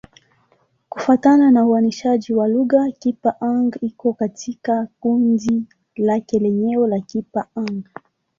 Kufuatana 0.89 1.51
na 1.51 1.65
uainishaji 1.65 2.33
wa 2.33 2.47
lugha, 2.47 2.91
Kipa-Hng 2.99 3.75
iko 3.81 4.13
katika 4.13 4.87
kundi 4.99 5.63
lake 5.95 6.39
lenyewe 6.39 6.87
la 6.87 6.99
Kipa-Hng. 6.99 7.83